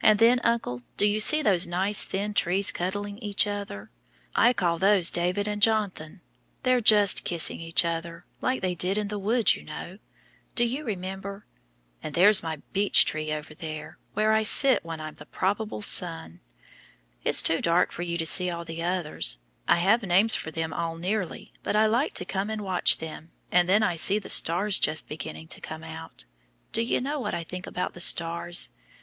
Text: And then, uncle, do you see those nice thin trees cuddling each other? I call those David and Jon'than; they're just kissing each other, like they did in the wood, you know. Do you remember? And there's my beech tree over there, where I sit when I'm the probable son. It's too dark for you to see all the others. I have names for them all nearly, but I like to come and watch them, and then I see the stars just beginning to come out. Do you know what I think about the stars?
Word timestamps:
And 0.00 0.18
then, 0.18 0.40
uncle, 0.42 0.80
do 0.96 1.04
you 1.04 1.20
see 1.20 1.42
those 1.42 1.66
nice 1.66 2.06
thin 2.06 2.32
trees 2.32 2.72
cuddling 2.72 3.18
each 3.18 3.46
other? 3.46 3.90
I 4.34 4.54
call 4.54 4.78
those 4.78 5.10
David 5.10 5.46
and 5.46 5.60
Jon'than; 5.60 6.22
they're 6.62 6.80
just 6.80 7.24
kissing 7.26 7.60
each 7.60 7.84
other, 7.84 8.24
like 8.40 8.62
they 8.62 8.74
did 8.74 8.96
in 8.96 9.08
the 9.08 9.18
wood, 9.18 9.54
you 9.54 9.62
know. 9.64 9.98
Do 10.54 10.64
you 10.64 10.82
remember? 10.84 11.44
And 12.02 12.14
there's 12.14 12.42
my 12.42 12.62
beech 12.72 13.04
tree 13.04 13.32
over 13.34 13.54
there, 13.54 13.98
where 14.14 14.32
I 14.32 14.44
sit 14.44 14.82
when 14.82 14.98
I'm 14.98 15.16
the 15.16 15.26
probable 15.26 15.82
son. 15.82 16.40
It's 17.22 17.42
too 17.42 17.60
dark 17.60 17.92
for 17.92 18.00
you 18.00 18.16
to 18.16 18.24
see 18.24 18.48
all 18.48 18.64
the 18.64 18.82
others. 18.82 19.36
I 19.68 19.76
have 19.76 20.02
names 20.02 20.34
for 20.34 20.50
them 20.50 20.72
all 20.72 20.96
nearly, 20.96 21.52
but 21.62 21.76
I 21.76 21.84
like 21.84 22.14
to 22.14 22.24
come 22.24 22.48
and 22.48 22.62
watch 22.62 22.96
them, 22.96 23.30
and 23.52 23.68
then 23.68 23.82
I 23.82 23.96
see 23.96 24.18
the 24.18 24.30
stars 24.30 24.78
just 24.80 25.06
beginning 25.06 25.48
to 25.48 25.60
come 25.60 25.84
out. 25.84 26.24
Do 26.72 26.80
you 26.80 26.98
know 26.98 27.20
what 27.20 27.34
I 27.34 27.44
think 27.44 27.66
about 27.66 27.92
the 27.92 28.00
stars? 28.00 28.70